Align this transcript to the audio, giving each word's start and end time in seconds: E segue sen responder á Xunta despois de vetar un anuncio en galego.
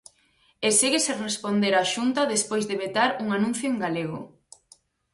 E 0.65 0.69
segue 0.79 0.99
sen 1.07 1.17
responder 1.27 1.73
á 1.81 1.83
Xunta 1.93 2.31
despois 2.33 2.63
de 2.69 2.79
vetar 2.83 3.09
un 3.23 3.27
anuncio 3.37 3.67
en 3.71 3.77
galego. 3.83 4.21